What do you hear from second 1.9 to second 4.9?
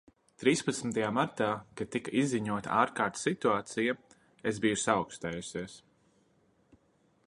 tika izziņota ārkārtas situācija, es biju